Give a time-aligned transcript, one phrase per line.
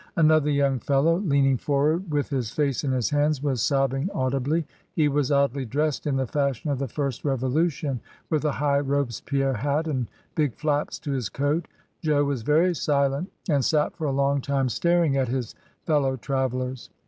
[0.15, 5.07] Another young fellow, leaning forward with his face in his hands, was sobbing audibly, he
[5.07, 9.85] was oddly dressed in the fashion of the first Revolution, with a high Robespierre hat,
[9.85, 11.67] and big flaps to his coat.
[12.01, 15.53] Jo was very silent, and sat for a long time staring at his
[15.85, 16.89] fellow travellers.